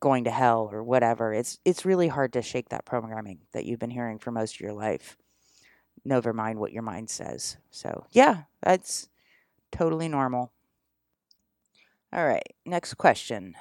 going 0.00 0.24
to 0.24 0.30
hell 0.30 0.68
or 0.72 0.82
whatever, 0.82 1.34
it's 1.34 1.58
it's 1.64 1.84
really 1.84 2.08
hard 2.08 2.32
to 2.32 2.42
shake 2.42 2.68
that 2.70 2.84
programming 2.84 3.40
that 3.52 3.64
you've 3.64 3.80
been 3.80 3.90
hearing 3.90 4.18
for 4.18 4.30
most 4.30 4.54
of 4.54 4.60
your 4.60 4.72
life 4.72 5.16
never 6.06 6.32
mind 6.32 6.58
what 6.58 6.72
your 6.72 6.82
mind 6.82 7.10
says. 7.10 7.56
So, 7.70 8.06
yeah, 8.12 8.42
that's 8.62 9.08
totally 9.72 10.08
normal. 10.08 10.52
All 12.12 12.26
right, 12.26 12.54
next 12.64 12.94
question. 12.94 13.54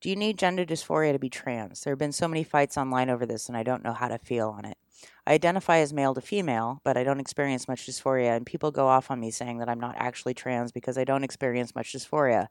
Do 0.00 0.08
you 0.08 0.16
need 0.16 0.38
gender 0.38 0.64
dysphoria 0.64 1.12
to 1.12 1.18
be 1.18 1.28
trans? 1.28 1.82
There 1.82 1.92
have 1.92 1.98
been 1.98 2.12
so 2.12 2.28
many 2.28 2.44
fights 2.44 2.78
online 2.78 3.10
over 3.10 3.26
this, 3.26 3.48
and 3.48 3.56
I 3.56 3.62
don't 3.62 3.82
know 3.82 3.92
how 3.92 4.08
to 4.08 4.18
feel 4.18 4.50
on 4.50 4.64
it. 4.64 4.78
I 5.26 5.32
identify 5.32 5.78
as 5.78 5.92
male 5.92 6.14
to 6.14 6.20
female, 6.20 6.80
but 6.84 6.96
I 6.96 7.04
don't 7.04 7.20
experience 7.20 7.68
much 7.68 7.86
dysphoria, 7.86 8.36
and 8.36 8.46
people 8.46 8.70
go 8.70 8.86
off 8.86 9.10
on 9.10 9.20
me 9.20 9.30
saying 9.30 9.58
that 9.58 9.68
I'm 9.68 9.80
not 9.80 9.96
actually 9.98 10.34
trans 10.34 10.72
because 10.72 10.96
I 10.96 11.04
don't 11.04 11.24
experience 11.24 11.74
much 11.74 11.92
dysphoria, 11.92 12.48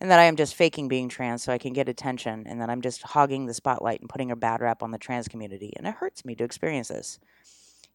and 0.00 0.10
that 0.10 0.20
I 0.20 0.24
am 0.24 0.36
just 0.36 0.54
faking 0.54 0.88
being 0.88 1.08
trans 1.08 1.42
so 1.42 1.52
I 1.52 1.58
can 1.58 1.72
get 1.72 1.88
attention, 1.88 2.46
and 2.46 2.60
that 2.60 2.70
I'm 2.70 2.82
just 2.82 3.02
hogging 3.02 3.46
the 3.46 3.54
spotlight 3.54 4.00
and 4.00 4.10
putting 4.10 4.30
a 4.30 4.36
bad 4.36 4.60
rap 4.60 4.82
on 4.82 4.90
the 4.90 4.98
trans 4.98 5.28
community, 5.28 5.72
and 5.76 5.86
it 5.86 5.94
hurts 5.94 6.24
me 6.24 6.34
to 6.34 6.44
experience 6.44 6.88
this 6.88 7.18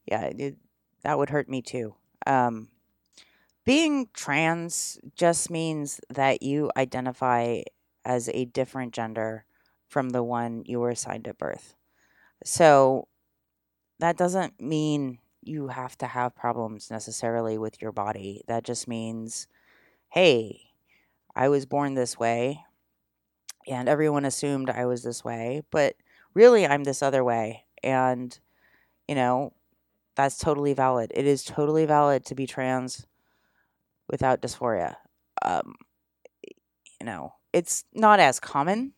yeah, 0.07 0.21
it, 0.23 0.55
that 1.03 1.17
would 1.17 1.29
hurt 1.29 1.49
me 1.49 1.61
too. 1.61 1.93
Um, 2.25 2.69
being 3.65 4.07
trans 4.13 4.97
just 5.15 5.51
means 5.51 5.99
that 6.09 6.41
you 6.41 6.71
identify 6.77 7.61
as 8.05 8.29
a 8.33 8.45
different 8.45 8.93
gender 8.93 9.45
from 9.89 10.09
the 10.09 10.23
one 10.23 10.63
you 10.65 10.79
were 10.79 10.89
assigned 10.89 11.27
at 11.27 11.37
birth. 11.37 11.75
So 12.45 13.07
that 13.99 14.17
doesn't 14.17 14.59
mean 14.61 15.19
you 15.41 15.69
have 15.69 15.97
to 15.99 16.07
have 16.07 16.35
problems 16.35 16.91
necessarily 16.91 17.57
with 17.57 17.81
your 17.81 17.91
body. 17.91 18.43
That 18.47 18.63
just 18.63 18.87
means, 18.87 19.47
hey, 20.09 20.61
I 21.35 21.49
was 21.49 21.65
born 21.65 21.93
this 21.93 22.17
way 22.17 22.63
and 23.67 23.89
everyone 23.89 24.25
assumed 24.25 24.69
I 24.69 24.85
was 24.85 25.03
this 25.03 25.23
way, 25.23 25.61
but 25.71 25.95
really 26.33 26.65
I'm 26.65 26.83
this 26.83 27.01
other 27.01 27.23
way. 27.23 27.65
And, 27.83 28.37
you 29.07 29.15
know, 29.15 29.53
that's 30.15 30.37
totally 30.37 30.73
valid. 30.73 31.11
It 31.13 31.25
is 31.25 31.43
totally 31.43 31.85
valid 31.85 32.25
to 32.25 32.35
be 32.35 32.47
trans 32.47 33.05
without 34.09 34.41
dysphoria. 34.41 34.95
Um, 35.41 35.75
you 36.99 37.05
know, 37.05 37.33
it's 37.53 37.85
not 37.93 38.19
as 38.19 38.39
common 38.39 38.93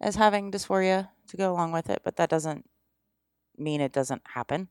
as 0.00 0.16
having 0.16 0.50
dysphoria 0.50 1.08
to 1.28 1.36
go 1.36 1.52
along 1.52 1.72
with 1.72 1.90
it, 1.90 2.00
but 2.02 2.16
that 2.16 2.30
doesn't 2.30 2.64
mean 3.58 3.80
it 3.80 3.92
doesn't 3.92 4.22
happen. 4.24 4.68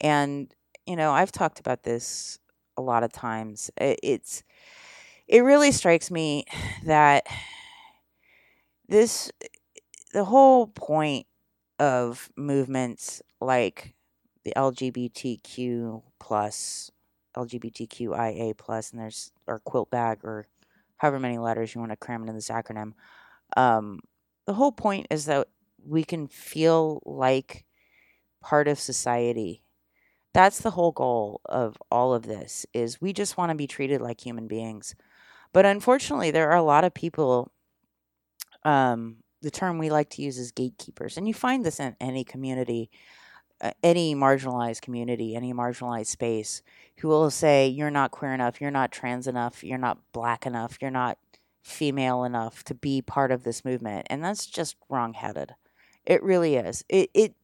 And 0.00 0.54
you 0.86 0.96
know, 0.96 1.12
I've 1.12 1.32
talked 1.32 1.60
about 1.60 1.82
this 1.82 2.38
a 2.76 2.82
lot 2.82 3.02
of 3.02 3.12
times. 3.12 3.70
It's 3.76 4.42
it 5.26 5.40
really 5.40 5.72
strikes 5.72 6.10
me 6.10 6.44
that 6.84 7.26
this 8.88 9.30
the 10.12 10.24
whole 10.24 10.68
point 10.68 11.26
of 11.78 12.30
movements 12.36 13.20
like 13.40 13.94
the 14.44 14.52
LGBTQ 14.56 16.02
plus, 16.18 16.90
LGBTQIA 17.36 18.56
plus, 18.56 18.92
and 18.92 19.00
there's 19.00 19.32
or 19.46 19.60
QUILTBAG 19.66 20.24
or 20.24 20.46
however 20.96 21.18
many 21.18 21.36
letters 21.36 21.74
you 21.74 21.80
want 21.80 21.92
to 21.92 21.96
cram 21.96 22.22
into 22.22 22.32
this 22.32 22.48
acronym. 22.48 22.92
Um, 23.56 24.00
the 24.46 24.54
whole 24.54 24.72
point 24.72 25.08
is 25.10 25.26
that 25.26 25.48
we 25.84 26.04
can 26.04 26.28
feel 26.28 27.02
like 27.04 27.65
part 28.46 28.68
of 28.68 28.78
society. 28.78 29.62
That's 30.32 30.60
the 30.60 30.70
whole 30.70 30.92
goal 30.92 31.40
of 31.46 31.76
all 31.90 32.14
of 32.14 32.24
this 32.24 32.66
is 32.72 33.00
we 33.00 33.12
just 33.12 33.36
want 33.36 33.50
to 33.50 33.56
be 33.56 33.66
treated 33.66 34.00
like 34.00 34.20
human 34.20 34.46
beings. 34.46 34.94
But 35.52 35.66
unfortunately, 35.66 36.30
there 36.30 36.50
are 36.50 36.56
a 36.56 36.62
lot 36.62 36.84
of 36.84 36.94
people 36.94 37.50
um, 38.64 39.16
the 39.42 39.50
term 39.50 39.78
we 39.78 39.90
like 39.90 40.10
to 40.10 40.22
use 40.22 40.38
is 40.38 40.50
gatekeepers. 40.50 41.16
And 41.16 41.26
you 41.26 41.34
find 41.34 41.64
this 41.64 41.80
in 41.80 41.96
any 42.00 42.24
community 42.24 42.90
any 43.82 44.14
marginalized 44.14 44.82
community, 44.82 45.34
any 45.34 45.52
marginalized 45.52 46.08
space, 46.08 46.62
who 46.98 47.08
will 47.08 47.30
say, 47.30 47.66
You're 47.68 47.90
not 47.90 48.10
queer 48.10 48.34
enough, 48.34 48.60
you're 48.60 48.70
not 48.70 48.92
trans 48.92 49.26
enough, 49.26 49.64
you're 49.64 49.78
not 49.78 49.98
black 50.12 50.46
enough, 50.46 50.78
you're 50.80 50.90
not 50.90 51.18
female 51.62 52.24
enough 52.24 52.62
to 52.64 52.74
be 52.74 53.02
part 53.02 53.32
of 53.32 53.42
this 53.42 53.64
movement. 53.64 54.06
And 54.10 54.22
that's 54.22 54.46
just 54.46 54.76
wrongheaded. 54.88 55.54
It 56.04 56.22
really 56.22 56.56
is. 56.56 56.84
It, 56.88 57.10
it, 57.14 57.34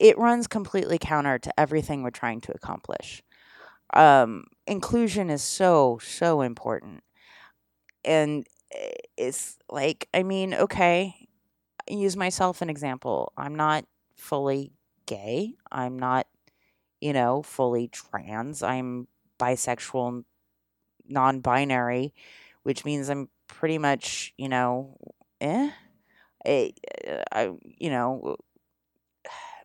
it 0.00 0.18
runs 0.18 0.48
completely 0.48 0.98
counter 0.98 1.38
to 1.38 1.60
everything 1.60 2.02
we're 2.02 2.10
trying 2.10 2.40
to 2.40 2.52
accomplish. 2.52 3.22
Um, 3.92 4.46
inclusion 4.66 5.28
is 5.28 5.42
so, 5.42 6.00
so 6.02 6.40
important. 6.40 7.04
And 8.04 8.46
it's 9.18 9.58
like, 9.68 10.08
I 10.14 10.22
mean, 10.22 10.54
okay, 10.54 11.28
use 11.86 12.16
myself 12.16 12.62
an 12.62 12.70
example. 12.70 13.32
I'm 13.36 13.54
not 13.54 13.84
fully 14.16 14.72
gay. 15.06 15.54
I'm 15.70 15.98
not, 15.98 16.26
you 17.00 17.12
know, 17.12 17.42
fully 17.42 17.88
trans. 17.88 18.62
I'm 18.62 19.06
bisexual, 19.38 20.24
non 21.08 21.40
binary, 21.40 22.14
which 22.62 22.86
means 22.86 23.10
I'm 23.10 23.28
pretty 23.48 23.76
much, 23.76 24.32
you 24.38 24.48
know, 24.48 24.96
eh. 25.42 25.70
I, 26.46 26.72
eh, 27.04 27.22
I, 27.32 27.50
you 27.62 27.90
know, 27.90 28.36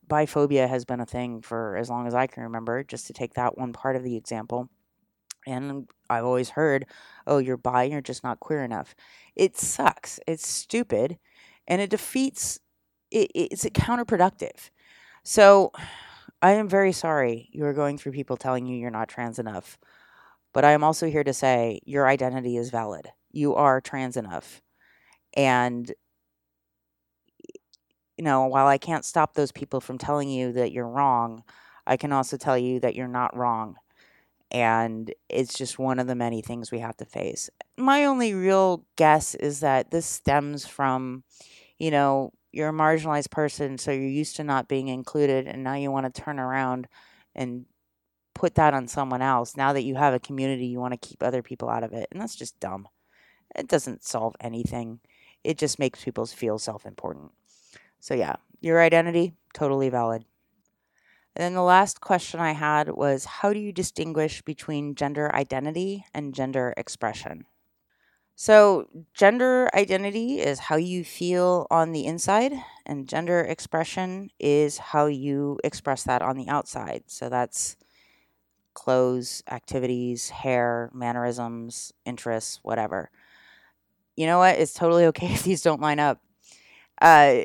biphobia 0.07 0.67
has 0.67 0.85
been 0.85 0.99
a 0.99 1.05
thing 1.05 1.41
for 1.41 1.75
as 1.75 1.89
long 1.89 2.07
as 2.07 2.13
I 2.13 2.27
can 2.27 2.43
remember, 2.43 2.83
just 2.83 3.07
to 3.07 3.13
take 3.13 3.33
that 3.33 3.57
one 3.57 3.73
part 3.73 3.95
of 3.95 4.03
the 4.03 4.15
example. 4.15 4.69
And 5.47 5.87
I've 6.09 6.25
always 6.25 6.49
heard, 6.49 6.85
oh, 7.27 7.37
you're 7.37 7.57
bi, 7.57 7.83
you're 7.83 8.01
just 8.01 8.23
not 8.23 8.39
queer 8.39 8.63
enough. 8.63 8.95
It 9.35 9.57
sucks. 9.57 10.19
It's 10.27 10.47
stupid. 10.47 11.17
And 11.67 11.81
it 11.81 11.89
defeats, 11.89 12.59
it, 13.11 13.31
it's 13.35 13.65
counterproductive. 13.65 14.69
So 15.23 15.71
I 16.41 16.51
am 16.51 16.67
very 16.67 16.91
sorry 16.91 17.49
you 17.51 17.65
are 17.65 17.73
going 17.73 17.97
through 17.97 18.13
people 18.13 18.37
telling 18.37 18.65
you 18.65 18.77
you're 18.77 18.91
not 18.91 19.09
trans 19.09 19.39
enough. 19.39 19.77
But 20.53 20.65
I 20.65 20.71
am 20.71 20.83
also 20.83 21.07
here 21.09 21.23
to 21.23 21.33
say 21.33 21.79
your 21.85 22.07
identity 22.07 22.57
is 22.57 22.69
valid. 22.69 23.07
You 23.31 23.55
are 23.55 23.81
trans 23.81 24.17
enough. 24.17 24.61
And, 25.35 25.91
you 28.17 28.23
know, 28.23 28.45
while 28.45 28.67
I 28.67 28.77
can't 28.77 29.05
stop 29.05 29.33
those 29.33 29.51
people 29.51 29.81
from 29.81 29.97
telling 29.97 30.29
you 30.29 30.53
that 30.53 30.71
you're 30.71 30.87
wrong, 30.87 31.43
I 31.87 31.97
can 31.97 32.11
also 32.11 32.37
tell 32.37 32.57
you 32.57 32.79
that 32.81 32.95
you're 32.95 33.07
not 33.07 33.35
wrong. 33.35 33.75
And 34.51 35.13
it's 35.29 35.55
just 35.57 35.79
one 35.79 35.99
of 35.99 36.07
the 36.07 36.15
many 36.15 36.41
things 36.41 36.71
we 36.71 36.79
have 36.79 36.97
to 36.97 37.05
face. 37.05 37.49
My 37.77 38.05
only 38.05 38.33
real 38.33 38.85
guess 38.95 39.35
is 39.35 39.59
that 39.61 39.91
this 39.91 40.05
stems 40.05 40.65
from, 40.65 41.23
you 41.79 41.91
know, 41.91 42.31
you're 42.51 42.69
a 42.69 42.73
marginalized 42.73 43.31
person, 43.31 43.77
so 43.77 43.91
you're 43.91 44.03
used 44.05 44.37
to 44.37 44.43
not 44.43 44.69
being 44.69 44.87
included, 44.87 45.47
and 45.47 45.63
now 45.63 45.75
you 45.75 45.91
want 45.91 46.13
to 46.13 46.21
turn 46.21 46.39
around 46.39 46.87
and 47.35 47.65
put 48.35 48.55
that 48.55 48.73
on 48.73 48.87
someone 48.87 49.21
else. 49.21 49.57
Now 49.57 49.73
that 49.73 49.83
you 49.83 49.95
have 49.95 50.13
a 50.13 50.19
community, 50.19 50.67
you 50.67 50.79
want 50.79 50.93
to 50.99 51.07
keep 51.07 51.23
other 51.23 51.41
people 51.41 51.69
out 51.69 51.83
of 51.83 51.93
it. 51.93 52.07
And 52.11 52.21
that's 52.21 52.35
just 52.35 52.59
dumb. 52.59 52.87
It 53.55 53.67
doesn't 53.67 54.03
solve 54.03 54.35
anything, 54.41 54.99
it 55.43 55.57
just 55.57 55.79
makes 55.79 56.03
people 56.03 56.25
feel 56.25 56.59
self 56.59 56.85
important. 56.85 57.31
So, 57.99 58.13
yeah, 58.13 58.35
your 58.61 58.81
identity, 58.81 59.35
totally 59.53 59.89
valid. 59.89 60.25
And 61.35 61.43
then 61.43 61.53
the 61.53 61.61
last 61.61 62.01
question 62.01 62.39
I 62.39 62.51
had 62.53 62.89
was 62.89 63.25
How 63.25 63.53
do 63.53 63.59
you 63.59 63.71
distinguish 63.71 64.41
between 64.41 64.95
gender 64.95 65.33
identity 65.35 66.05
and 66.13 66.33
gender 66.33 66.73
expression? 66.77 67.45
So, 68.35 68.87
gender 69.13 69.69
identity 69.75 70.39
is 70.41 70.59
how 70.59 70.77
you 70.77 71.03
feel 71.05 71.67
on 71.71 71.91
the 71.93 72.05
inside, 72.05 72.53
and 72.85 73.07
gender 73.07 73.41
expression 73.41 74.29
is 74.39 74.77
how 74.79 75.07
you 75.07 75.59
express 75.63 76.03
that 76.03 76.21
on 76.21 76.37
the 76.37 76.49
outside. 76.49 77.03
So, 77.07 77.29
that's 77.29 77.77
clothes, 78.73 79.43
activities, 79.49 80.29
hair, 80.29 80.91
mannerisms, 80.93 81.93
interests, 82.05 82.59
whatever. 82.63 83.09
You 84.15 84.25
know 84.27 84.39
what? 84.39 84.57
It's 84.59 84.73
totally 84.73 85.05
okay 85.07 85.27
if 85.33 85.43
these 85.43 85.61
don't 85.61 85.81
line 85.81 85.99
up. 85.99 86.19
Uh, 87.01 87.43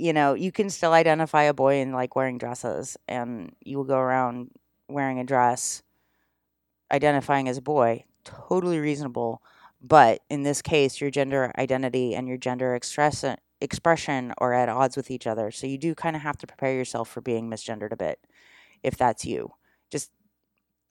you 0.00 0.12
know, 0.12 0.34
you 0.34 0.52
can 0.52 0.70
still 0.70 0.92
identify 0.92 1.44
a 1.44 1.54
boy 1.54 1.76
in 1.80 1.92
like 1.92 2.16
wearing 2.16 2.38
dresses, 2.38 2.96
and 3.08 3.54
you 3.60 3.76
will 3.76 3.84
go 3.84 3.98
around 3.98 4.50
wearing 4.88 5.18
a 5.18 5.24
dress, 5.24 5.82
identifying 6.90 7.48
as 7.48 7.58
a 7.58 7.62
boy. 7.62 8.04
Totally 8.24 8.78
reasonable 8.78 9.42
but 9.80 10.20
in 10.28 10.42
this 10.42 10.60
case, 10.62 11.00
your 11.00 11.10
gender 11.10 11.52
identity 11.58 12.14
and 12.14 12.28
your 12.28 12.36
gender 12.36 12.74
express- 12.74 13.24
expression 13.60 14.32
are 14.38 14.52
at 14.52 14.68
odds 14.68 14.96
with 14.96 15.10
each 15.10 15.26
other. 15.26 15.50
So 15.50 15.66
you 15.66 15.78
do 15.78 15.94
kind 15.94 16.16
of 16.16 16.22
have 16.22 16.36
to 16.38 16.46
prepare 16.46 16.74
yourself 16.74 17.08
for 17.08 17.20
being 17.20 17.48
misgendered 17.48 17.92
a 17.92 17.96
bit 17.96 18.18
if 18.82 18.96
that's 18.96 19.24
you. 19.24 19.52
Just 19.90 20.10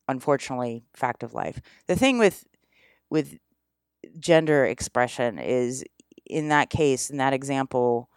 unfortunately, 0.08 0.84
fact 0.94 1.24
of 1.24 1.34
life. 1.34 1.62
The 1.88 1.96
thing 1.96 2.18
with 2.18 2.46
with 3.10 3.38
gender 4.20 4.66
expression 4.66 5.39
is 5.39 5.84
in 6.25 6.50
that 6.50 6.70
case, 6.70 7.10
in 7.10 7.18
that 7.18 7.34
example, 7.34 8.09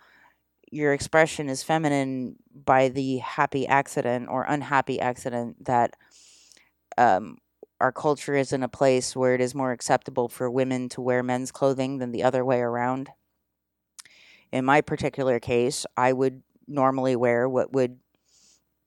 your 0.72 0.94
expression 0.94 1.50
is 1.50 1.62
feminine 1.62 2.36
by 2.52 2.88
the 2.88 3.18
happy 3.18 3.66
accident 3.66 4.28
or 4.30 4.44
unhappy 4.48 4.98
accident 4.98 5.62
that 5.66 5.94
um, 6.96 7.36
our 7.78 7.92
culture 7.92 8.34
is 8.34 8.54
in 8.54 8.62
a 8.62 8.68
place 8.68 9.14
where 9.14 9.34
it 9.34 9.40
is 9.42 9.54
more 9.54 9.72
acceptable 9.72 10.30
for 10.30 10.50
women 10.50 10.88
to 10.88 11.02
wear 11.02 11.22
men's 11.22 11.52
clothing 11.52 11.98
than 11.98 12.10
the 12.10 12.22
other 12.22 12.42
way 12.42 12.60
around. 12.60 13.10
In 14.50 14.64
my 14.64 14.80
particular 14.80 15.38
case, 15.38 15.84
I 15.96 16.14
would 16.14 16.42
normally 16.66 17.16
wear 17.16 17.46
what 17.46 17.74
would, 17.74 17.98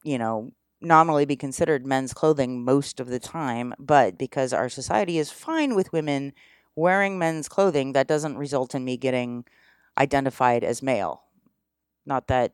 you 0.04 0.18
know, 0.18 0.54
nominally 0.82 1.26
be 1.26 1.36
considered 1.36 1.86
men's 1.86 2.16
clothing 2.16 2.66
most 2.66 3.00
of 3.00 3.08
the 3.08 3.20
time, 3.20 3.76
but 3.78 4.18
because 4.18 4.54
our 4.54 4.70
society 4.70 5.20
is 5.20 5.32
fine 5.32 5.76
with 5.76 5.94
women 5.94 6.34
wearing 6.76 7.20
men's 7.20 7.48
clothing, 7.48 7.94
that 7.94 8.08
doesn't 8.08 8.38
result 8.38 8.74
in 8.74 8.84
me 8.84 8.98
getting 8.98 9.46
identified 10.00 10.64
as 10.64 10.82
male. 10.82 11.25
Not 12.06 12.28
that, 12.28 12.54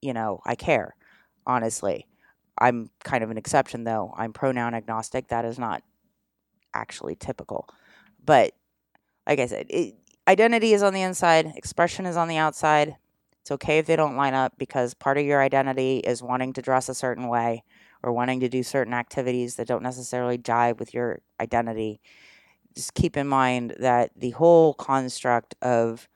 you 0.00 0.12
know, 0.12 0.40
I 0.44 0.54
care, 0.54 0.94
honestly. 1.46 2.06
I'm 2.58 2.90
kind 3.02 3.24
of 3.24 3.30
an 3.30 3.38
exception 3.38 3.84
though. 3.84 4.12
I'm 4.16 4.32
pronoun 4.32 4.74
agnostic. 4.74 5.28
That 5.28 5.44
is 5.44 5.58
not 5.58 5.82
actually 6.74 7.16
typical. 7.16 7.68
But 8.24 8.52
like 9.26 9.40
I 9.40 9.46
said, 9.46 9.66
it, 9.68 9.94
identity 10.28 10.72
is 10.72 10.82
on 10.82 10.94
the 10.94 11.02
inside, 11.02 11.52
expression 11.56 12.06
is 12.06 12.16
on 12.16 12.28
the 12.28 12.36
outside. 12.36 12.96
It's 13.40 13.50
okay 13.50 13.78
if 13.78 13.86
they 13.86 13.96
don't 13.96 14.16
line 14.16 14.34
up 14.34 14.54
because 14.58 14.94
part 14.94 15.18
of 15.18 15.24
your 15.24 15.42
identity 15.42 15.98
is 15.98 16.22
wanting 16.22 16.52
to 16.54 16.62
dress 16.62 16.88
a 16.88 16.94
certain 16.94 17.28
way 17.28 17.64
or 18.02 18.12
wanting 18.12 18.40
to 18.40 18.48
do 18.48 18.62
certain 18.62 18.94
activities 18.94 19.56
that 19.56 19.66
don't 19.66 19.82
necessarily 19.82 20.38
jive 20.38 20.78
with 20.78 20.94
your 20.94 21.20
identity. 21.40 22.00
Just 22.74 22.94
keep 22.94 23.16
in 23.16 23.26
mind 23.26 23.74
that 23.80 24.10
the 24.16 24.30
whole 24.30 24.74
construct 24.74 25.56
of 25.60 26.08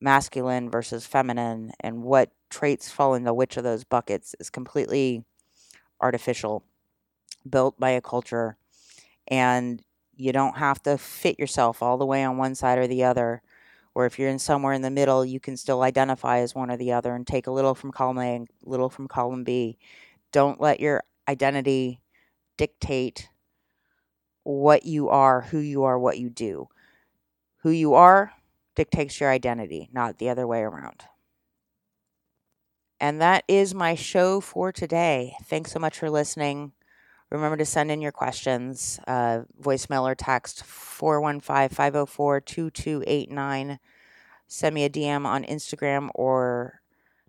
masculine 0.00 0.70
versus 0.70 1.06
feminine 1.06 1.72
and 1.80 2.02
what 2.02 2.30
traits 2.48 2.90
fall 2.90 3.14
into 3.14 3.32
which 3.34 3.56
of 3.56 3.64
those 3.64 3.84
buckets 3.84 4.34
is 4.40 4.50
completely 4.50 5.24
artificial, 6.00 6.64
built 7.48 7.78
by 7.78 7.90
a 7.90 8.00
culture, 8.00 8.56
and 9.28 9.82
you 10.16 10.32
don't 10.32 10.56
have 10.56 10.82
to 10.82 10.98
fit 10.98 11.38
yourself 11.38 11.82
all 11.82 11.96
the 11.96 12.06
way 12.06 12.24
on 12.24 12.36
one 12.36 12.54
side 12.54 12.78
or 12.78 12.86
the 12.86 13.04
other. 13.04 13.42
Or 13.94 14.06
if 14.06 14.18
you're 14.18 14.28
in 14.28 14.38
somewhere 14.38 14.72
in 14.72 14.82
the 14.82 14.90
middle, 14.90 15.24
you 15.24 15.40
can 15.40 15.56
still 15.56 15.82
identify 15.82 16.38
as 16.38 16.54
one 16.54 16.70
or 16.70 16.76
the 16.76 16.92
other 16.92 17.14
and 17.14 17.26
take 17.26 17.46
a 17.46 17.50
little 17.50 17.74
from 17.74 17.90
column 17.90 18.18
A 18.18 18.36
and 18.36 18.48
a 18.64 18.68
little 18.68 18.88
from 18.88 19.08
column 19.08 19.44
B. 19.44 19.78
Don't 20.32 20.60
let 20.60 20.78
your 20.78 21.02
identity 21.28 22.00
dictate 22.56 23.28
what 24.44 24.84
you 24.84 25.08
are, 25.08 25.40
who 25.42 25.58
you 25.58 25.82
are, 25.84 25.98
what 25.98 26.18
you 26.18 26.30
do. 26.30 26.68
Who 27.62 27.70
you 27.70 27.94
are 27.94 28.32
dictates 28.80 29.20
your 29.20 29.28
identity, 29.28 29.90
not 29.92 30.16
the 30.16 30.30
other 30.30 30.46
way 30.46 30.62
around. 30.62 31.02
And 32.98 33.20
that 33.20 33.44
is 33.46 33.74
my 33.74 33.94
show 33.94 34.40
for 34.40 34.72
today. 34.72 35.34
Thanks 35.44 35.70
so 35.70 35.78
much 35.78 35.98
for 35.98 36.08
listening. 36.08 36.72
Remember 37.28 37.58
to 37.58 37.66
send 37.66 37.90
in 37.90 38.00
your 38.00 38.10
questions, 38.10 38.98
uh, 39.06 39.40
voicemail 39.60 40.04
or 40.04 40.14
text 40.14 40.64
415 40.64 41.76
504 41.76 42.40
2289. 42.40 43.78
Send 44.48 44.74
me 44.74 44.84
a 44.84 44.90
DM 44.90 45.26
on 45.26 45.44
Instagram 45.44 46.08
or 46.14 46.80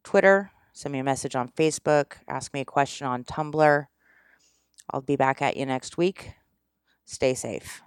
Twitter. 0.06 0.52
Send 0.72 0.94
me 0.94 1.00
a 1.00 1.04
message 1.04 1.36
on 1.36 1.50
Facebook. 1.50 2.14
Ask 2.30 2.54
me 2.54 2.62
a 2.62 2.66
question 2.66 3.08
on 3.08 3.26
Tumblr. 3.26 3.88
I'll 4.90 5.02
be 5.02 5.18
back 5.18 5.42
at 5.42 5.58
you 5.58 5.66
next 5.66 5.98
week. 5.98 6.32
Stay 7.04 7.34
safe. 7.34 7.82